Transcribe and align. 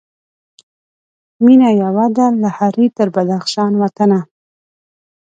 مېنه 1.45 1.69
یوه 1.81 2.05
ده 2.17 2.27
له 2.41 2.49
هري 2.57 2.87
تر 2.97 3.07
بدخشان 3.15 3.71
وطنه 3.81 4.19